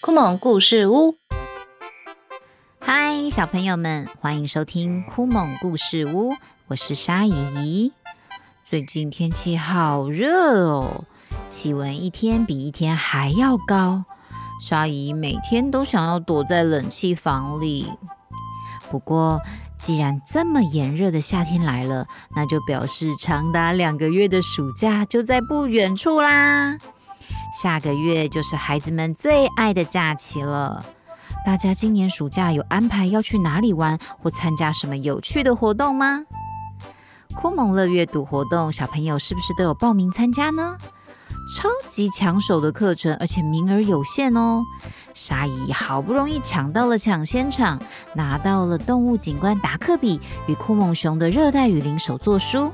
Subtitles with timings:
[0.00, 1.16] 酷梦故事屋，
[2.80, 6.32] 嗨，小朋友们，欢迎收听酷梦故事屋，
[6.66, 7.92] 我是沙姨姨。
[8.64, 11.04] 最近天气好热哦，
[11.48, 14.04] 气温一天比一天还要高。
[14.60, 17.92] 沙姨每天都想要躲在冷气房里。
[18.90, 19.40] 不过，
[19.82, 22.06] 既然这么炎热的夏天来了，
[22.36, 26.78] 那就表示长达两个月的暑假就在不远处啦。
[27.60, 30.84] 下个月就是孩子们最爱的假期了。
[31.44, 36.22] 大家今年暑假有安排要去哪里玩，或参加什么有趣的活动吗？
[37.34, 40.78] 酷萌乐阅读活动，小朋友是不是都有报名参加呢？
[41.48, 44.62] 超级抢手的课程，而且名额有限哦。
[45.12, 47.80] 沙姨好不容易抢到了抢先场，
[48.14, 52.72] 拿到了动物警官达克比与酷猛熊的热带雨林手作书。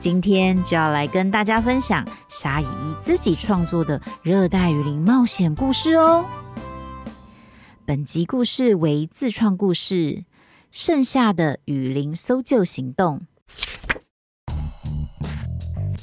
[0.00, 2.66] 今天就要来跟大家分享沙姨
[3.00, 6.24] 自己创作的热带雨林冒险故事哦。
[7.84, 9.94] 本集故事为自创故事
[10.70, 13.18] 《盛夏的雨林搜救行动》。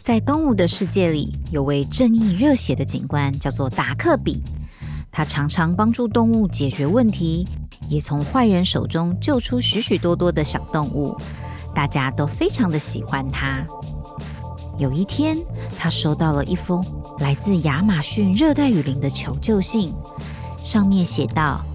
[0.06, 4.40] 在动物的世界里，有位正义热血的警官，叫做达克比。
[5.12, 7.44] 他常常帮助动物解决问题，
[7.90, 11.18] 也从坏人手中救出许许多多的小动物，
[11.74, 13.66] 大家都非常的喜欢他。
[14.78, 15.36] 有一天，
[15.76, 16.80] 他收到了一封
[17.18, 19.92] 来自亚马逊热带雨林的求救信，
[20.56, 21.66] 上面写道：“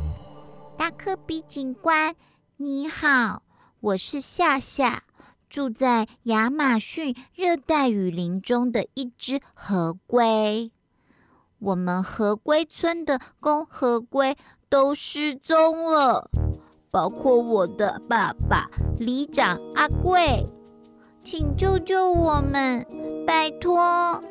[0.79, 2.15] 达克比警官，
[2.59, 3.43] 你好，
[3.81, 5.03] 我是夏夏。”
[5.51, 10.71] 住在亚马逊热带雨林中的一只河龟，
[11.59, 14.37] 我们河龟村的公河龟
[14.69, 16.31] 都失踪了，
[16.93, 20.47] 包括我的爸爸里长阿贵，
[21.25, 22.87] 请救救我们，
[23.27, 24.23] 拜托！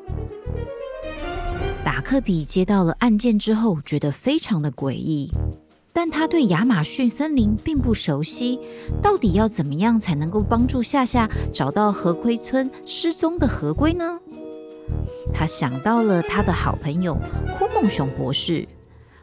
[1.83, 5.29] 达克比接到了案件之后，觉得非常的诡异。
[6.01, 8.57] 但他对亚马逊森林并不熟悉，
[9.01, 14.17] 到底要怎么样才能够帮助夏夏找到河龟村失踪的河龟呢？
[15.33, 17.17] 他想到了他的好朋友
[17.57, 18.65] 枯梦熊博士。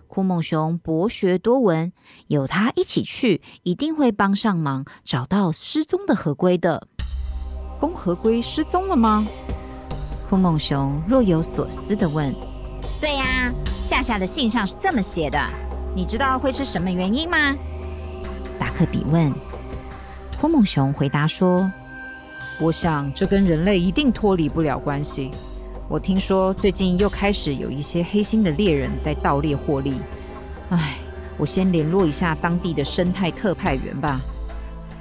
[0.06, 1.94] 枯梦熊博学多闻，
[2.26, 6.86] 有他一起去，一定会帮上忙，找到失踪的河龟的。
[7.80, 9.26] 公河龟失踪了吗？
[10.28, 12.34] 枯梦熊若有所思的问
[13.00, 13.50] ：“对呀，
[13.80, 15.40] 夏夏的信上是这么写的。”
[15.96, 17.56] 你知道会是什么原因吗？
[18.58, 19.32] 达克比问。
[20.38, 21.72] 库梦熊回答说
[22.60, 25.30] ：“我想这跟人类一定脱离不了关系。
[25.88, 29.94] 我听说最近又开始有一些黑心的猎人在盗猎获利。
[30.68, 30.96] 唉，
[31.38, 34.20] 我先联络一下当地的生态特派员吧。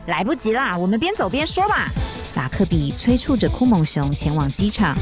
[0.05, 1.89] 来不及啦，我们边走边说吧。”
[2.34, 4.95] 达克比催促着库梦熊前往机场。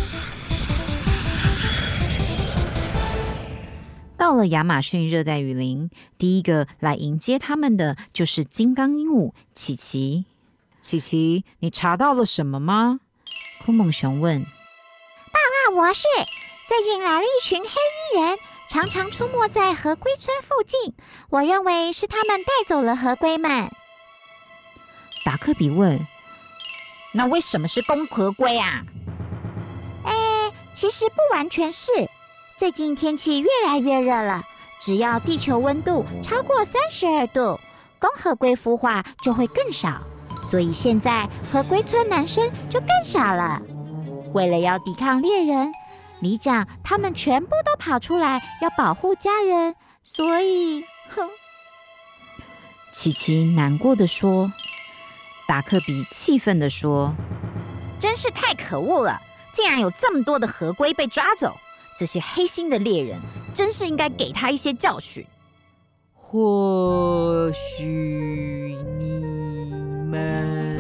[4.34, 10.26] 到了亚马逊热带雨林，第一个来迎接他们的就是金刚鹦鹉琪琪。
[10.82, 13.00] 琪琪，你查到了什么吗？
[13.64, 14.42] 酷猛熊问。
[14.42, 16.08] 报告博士，
[16.68, 20.96] 最近来了一群黑衣人，常常出没在河龟村附近。
[21.30, 23.70] 我认为是他们带走了河龟们。
[25.24, 26.00] 达克比问。
[27.12, 28.82] 那为什么是公河龟啊？
[30.04, 31.92] 哎，其实不完全是。
[32.56, 34.44] 最近天气越来越热了，
[34.80, 37.60] 只要地球温度超过三十二度，
[38.00, 40.02] 公河龟孵化就会更少，
[40.44, 43.60] 所以现在河龟村男生就更少了。
[44.34, 45.72] 为了要抵抗猎人，
[46.20, 51.28] 里长他们全部都跑出来要保护家人，所以，哼。
[52.94, 54.52] 琪琪难过的说。
[55.46, 57.14] 达克比气愤的说
[58.00, 59.20] ：“真是太可恶了，
[59.52, 61.58] 竟然有这么多的河龟被抓走。”
[61.98, 63.20] 这些黑心的猎人，
[63.54, 65.26] 真是应该给他一些教训。
[66.14, 69.22] 或许你
[70.10, 70.80] 们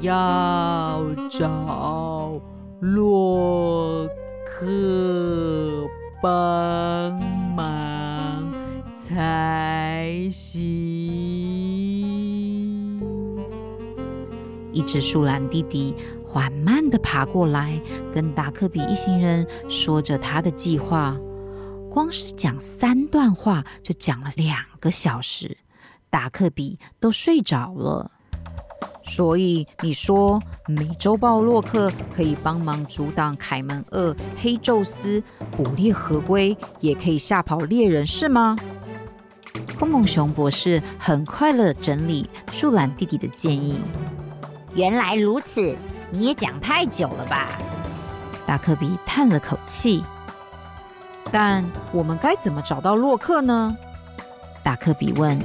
[0.00, 2.40] 要找
[2.80, 4.08] 洛
[4.46, 5.86] 克
[6.22, 7.12] 帮
[7.54, 8.52] 忙
[8.94, 10.62] 才行。
[14.72, 15.94] 一只树懒弟弟。
[16.26, 17.80] 缓慢的爬过来，
[18.14, 21.16] 跟达克比一行人说着他的计划。
[21.90, 25.58] 光是讲三段话，就讲了两个小时，
[26.10, 28.12] 达克比都睡着了。
[29.02, 35.20] 所以你说美洲豹洛克可以帮忙阻挡凯门鳄、黑宙斯
[35.56, 38.56] 捕猎合龟，也可以吓跑猎人，是吗？
[39.76, 43.80] 空梦熊博士很快乐整理树懒弟弟的建议。
[44.74, 45.76] 原来如此，
[46.10, 47.48] 你也讲太久了吧？
[48.46, 50.04] 达克比叹了口气。
[51.32, 53.76] 但我们该怎么找到洛克呢？
[54.62, 55.40] 达克比问。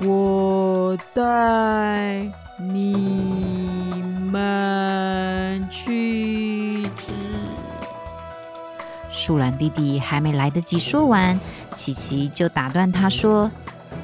[0.00, 2.26] 我带
[2.58, 4.02] 你
[4.32, 6.88] 们去。
[9.10, 11.38] 树懒弟弟还没来得及说完，
[11.72, 13.48] 琪琪就打断他说：“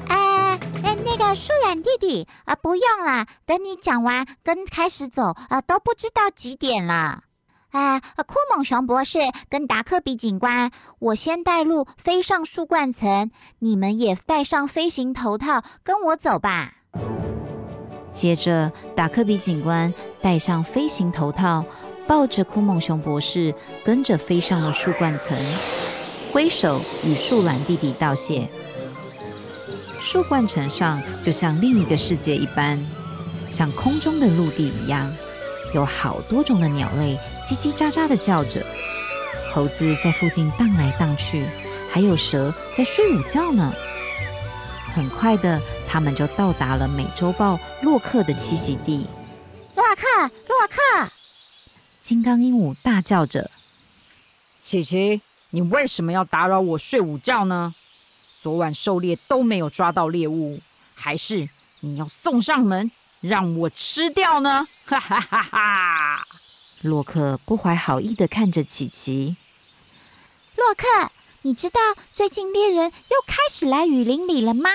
[0.07, 7.23] 啊，那那个树懒弟弟啊，不用了，等你讲完跟开始走啊，都不知道几点了。
[7.71, 9.19] 啊，库猛熊博士
[9.49, 16.75] 跟达克比警官，我先带路飞上树冠层，你们也戴上飞行头套，跟我走吧。”
[18.13, 21.65] 接着，达克比警官戴上飞行头套。
[22.07, 23.53] 抱着库猛熊博士，
[23.85, 25.37] 跟着飞上了树冠层，
[26.33, 28.49] 挥手与树懒弟弟道谢。
[29.99, 32.83] 树冠层上就像另一个世界一般，
[33.51, 35.07] 像空中的陆地一样，
[35.73, 38.65] 有好多种的鸟类叽叽喳喳的叫着，
[39.53, 41.45] 猴子在附近荡来荡去，
[41.91, 43.71] 还有蛇在睡午觉呢。
[44.93, 49.05] 很快的，他们就到达了美洲豹洛克的栖息地。
[49.75, 51.11] 洛克，洛克！
[52.01, 53.51] 金刚鹦鹉大叫着
[54.59, 57.75] ：“琪琪，你为什么要打扰我睡午觉呢？
[58.41, 60.59] 昨晚狩猎都没有抓到猎物，
[60.95, 61.47] 还是
[61.81, 62.89] 你要送上门
[63.21, 66.27] 让我吃掉呢？”哈哈哈哈！
[66.81, 69.35] 洛克不怀好意的看着琪琪。
[70.55, 71.11] 洛克，
[71.43, 71.79] 你知道
[72.13, 74.69] 最近猎人又开始来雨林里了吗？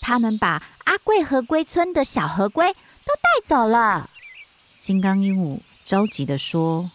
[0.00, 4.10] 他们把阿贵河龟村的小河龟都带走了。
[4.78, 5.60] 金刚鹦鹉。
[5.82, 6.88] 着急的说：“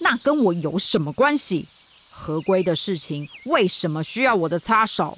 [0.00, 1.68] 那跟我有什么关系？
[2.10, 5.16] 合规的事情为什么需要我的插手？”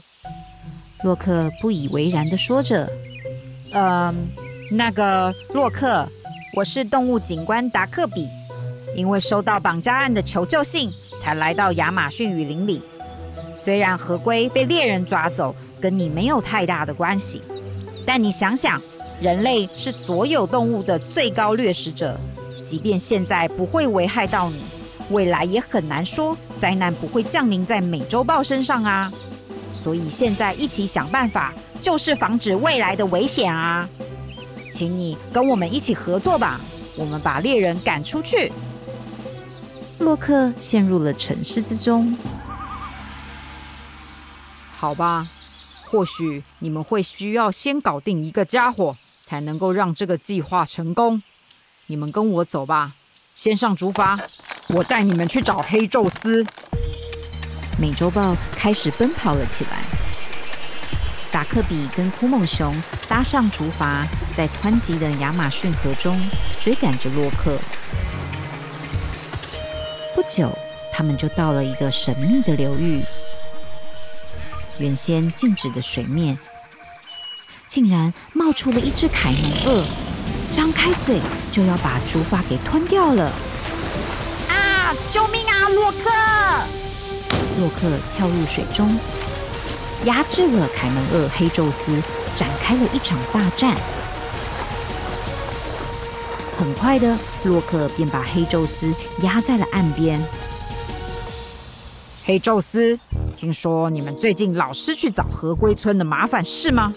[1.02, 2.88] 洛克不以为然的说着
[3.74, 4.30] ：“嗯，
[4.70, 6.06] 那个洛克，
[6.54, 8.28] 我是动物警官达克比，
[8.94, 12.82] 因为收到绑架案的求救信，才来到亚马逊雨林里。
[13.54, 17.40] 虽然合规被猎人抓走，跟你没有太大的关系，
[18.06, 18.80] 但你想想，
[19.22, 22.18] 人类是所有动物的最高掠食者。”
[22.60, 24.60] 即便现在不会危害到你，
[25.10, 29.10] 未来也很难说灾难不会降临在美洲豹身上啊！
[29.72, 33.88] 所以现在一起想办法，就是防止未来的危险啊！
[34.70, 36.60] 请你跟我们一起合作吧，
[36.96, 38.52] 我们把猎人赶出去。
[39.98, 42.16] 洛克陷入了沉思之中。
[44.70, 45.28] 好吧，
[45.84, 51.20] 或许你们会需要先搞定一个家伙，才能够让这个计划成功。
[51.86, 52.92] 你们跟我走吧，
[53.34, 54.20] 先上竹筏，
[54.68, 56.46] 我带你们去找黑宙斯。
[57.80, 59.97] 美洲豹开始奔跑了起来。
[61.30, 62.74] 达克比跟库蒙熊
[63.08, 64.04] 搭上竹筏，
[64.36, 66.18] 在湍急的亚马逊河中
[66.60, 67.58] 追赶着洛克。
[70.14, 70.56] 不久，
[70.92, 73.02] 他们就到了一个神秘的流域。
[74.78, 76.38] 原先静止的水面，
[77.66, 79.84] 竟然冒出了一只凯门鳄。
[80.50, 81.20] 张开嘴
[81.52, 83.30] 就要把竹筏给吞掉了！
[84.48, 84.94] 啊！
[85.10, 86.10] 救命啊，洛克！
[87.58, 88.98] 洛克跳入水中，
[90.04, 92.00] 压制了凯门鳄黑宙斯，
[92.34, 93.76] 展开了一场大战。
[96.56, 100.20] 很快的，洛克便把黑宙斯压在了岸边。
[102.24, 102.98] 黑宙斯，
[103.36, 106.94] 听说你们最近老是去找河龟村的麻烦事吗？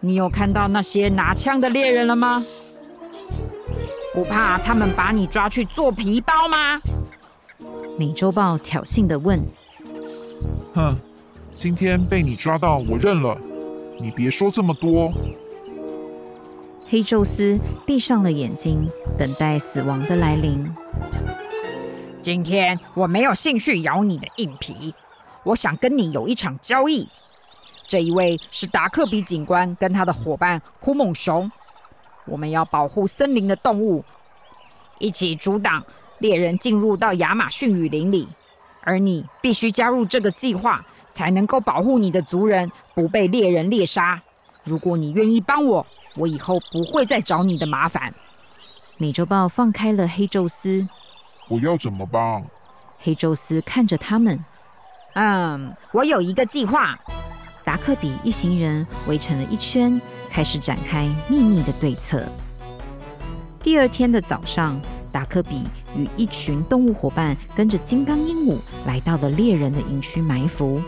[0.00, 2.44] 你有看到那些拿枪的猎人了吗？
[4.14, 6.80] 不怕他们把你抓去做皮包吗？
[7.98, 9.40] 美洲豹挑衅的问。
[10.74, 10.96] 哼，
[11.62, 13.38] 今天被你抓到，我认了。
[13.98, 15.12] 你别说这么多。
[16.88, 18.88] 黑宙斯闭上了眼睛，
[19.18, 20.66] 等待死亡的来临。
[22.22, 24.94] 今天我没有兴趣咬你的硬皮，
[25.42, 27.06] 我想跟你有一场交易。
[27.86, 31.52] 这一位是达克比警官跟他的伙伴枯猛熊，
[32.24, 34.02] 我们要保护森林的动物，
[34.98, 35.84] 一起阻挡
[36.20, 38.26] 猎人进入到亚马逊雨林里，
[38.80, 44.20] 而你必须加入这个计划，才能够保护你的族人不被猎人猎杀。
[44.64, 45.86] 如果你愿意帮我，
[46.16, 48.14] 我以后不会再找你的麻烦。
[48.96, 50.86] 美洲豹放开了黑宙斯，
[51.48, 52.44] 我要怎么帮？
[52.98, 54.44] 黑宙斯看着他们，
[55.14, 56.98] 嗯，我有一个计划。
[57.64, 62.24] 达克比一行人围成了一圈，开始展开秘密的对策。
[63.62, 65.64] 第二天的早上，达克比
[65.94, 70.80] 与一群动物伙伴跟着金刚鹦鹉来到了猎人的营区埋伏。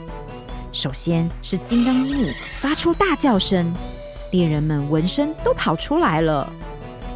[0.73, 3.75] 首先是金刚鹦鹉发出大叫声，
[4.31, 6.51] 猎人们闻声都跑出来了。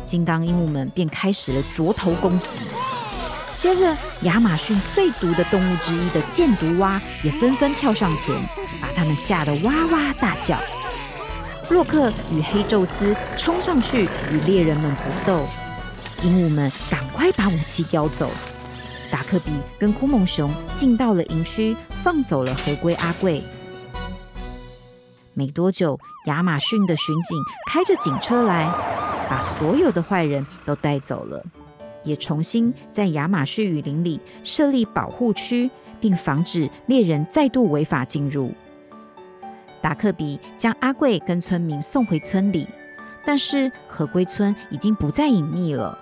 [0.04, 2.66] 金刚鹦鹉们便开始了啄头攻击。
[3.56, 8.34] 接着，亚马逊最毒的动物之一的箭毒蛙也纷纷跳上前，
[8.82, 10.58] 把他们吓得哇哇大叫。
[11.70, 15.46] 洛克与黑宙斯冲上去与猎人们搏斗，
[16.26, 18.28] 鹦鹉们赶快把武器叼走。
[19.12, 23.40] 达克比跟枯蒙熊进到了营区，放走了河龟阿贵。
[25.32, 27.38] 没多久，亚马逊的巡警
[27.70, 28.64] 开着警车来，
[29.30, 31.40] 把所有的坏人都带走了。
[32.02, 38.52] 也重新在亚马逊雨林里设立保护区，并防止猎人再度违法进入。
[39.80, 42.66] 达克比将阿贵跟村民送回村里，
[43.24, 45.96] 但是河龟村已经不再隐秘了。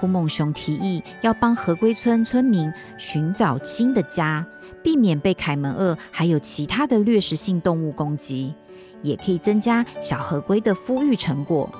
[0.00, 4.46] 库梦熊提议要帮河龟村村民寻找新的家，
[4.82, 8.54] 避免被凯门鳄还有其他的掠食性动物攻击，
[9.02, 11.70] 也可以增加小河龟的孵育成果。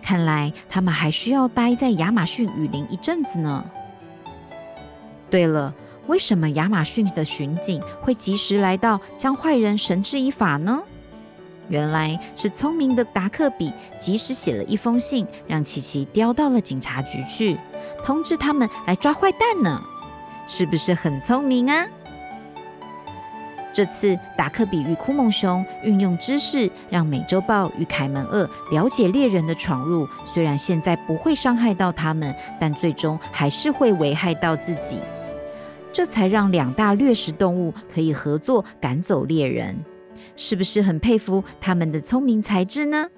[0.00, 3.64] 看来他们还需要待在亚马逊雨林一阵子呢。
[5.28, 5.74] 对了，
[6.06, 10.82] 为什么亚马逊的巡警会及时来到，将坏人绳之以法呢？
[11.68, 17.56] 原来是聪明的达克比及时写了一封信，让琪琪叼到了警察局去，
[18.04, 19.80] 通知他们来抓坏蛋呢。
[20.46, 21.86] 是不是很聪明啊？
[23.72, 30.06] 这次达克比与库蒙熊运用知识，让美洲豹与凯门鳄了解猎人的闯入。
[30.24, 35.00] 虽然现在不会伤害到他们，但最终还是会危害到自己。
[35.92, 39.76] 这才让两大掠食动物可以合作赶走猎人。
[40.36, 43.08] 是不是很佩服他们的聪明才智呢？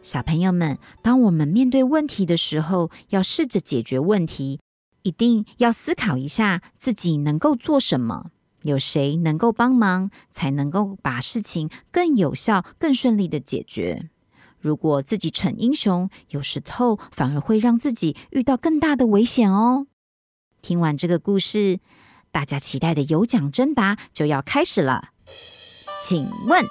[0.00, 4.60] 小朋友们，当我们面对问题的时候，要试着解决问题，
[5.02, 8.30] 一定要思考一下自己能够做什么。
[8.62, 14.08] 有谁能够帮忙，才能够把事情更有效、更顺利的解决？
[14.60, 19.86] 如果自己逞英雄，有时候反而会让自己遇到更大的危险哦。
[20.62, 21.78] 听完这个故事，
[22.32, 25.10] 大家期待的有奖征答就要开始了。
[26.00, 26.64] 请问，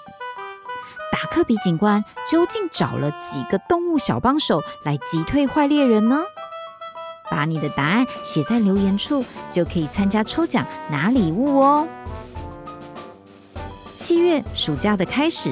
[1.11, 6.23] 达克比警官究竟找了几个动物小帮手来击退坏猎人呢？
[7.29, 11.85] 把你的答案写在留言处，就可以参加抽奖拿礼物哦。
[13.93, 15.51] 七月暑假的开始，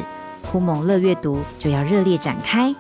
[0.49, 2.73] 酷蒙乐阅读就要热烈展开。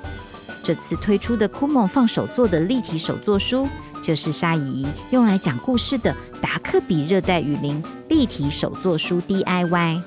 [0.63, 3.67] 这次推出的酷蒙放手做的立体手作书，
[4.01, 10.01] 就是沙姨用来讲故事的《达克比热带雨林》立体手作书 DIY。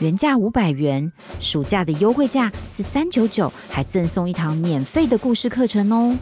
[0.00, 6.16] 原价五百元，暑假的优惠价是三九九，还赠送一堂免费的故事课程哦。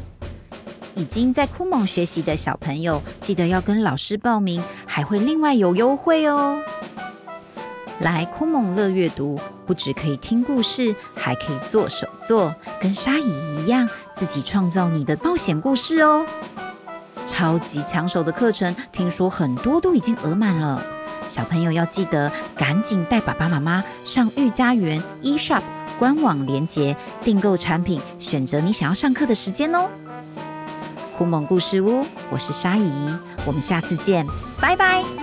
[0.96, 6.60] 已经在酷蒙学习的小朋友，记得要跟老师报名，还会另外有优惠哦。
[8.00, 16.26] 来酷蒙乐阅读，不只可以听故事，还可以做手作，跟沙姨一样，自己创造你的冒险故事哦。
[17.24, 20.84] 超级抢手的课程，听说很多都已经额满了，
[21.28, 25.62] 小朋友要记得赶紧带爸爸妈妈上育家园 eShop
[25.98, 29.88] 官网链接订购产品，选择你想要上课的时间哦。
[31.16, 32.90] 酷萌故事屋，我是沙姨，
[33.44, 34.26] 我们下次见，
[34.60, 35.17] 拜拜。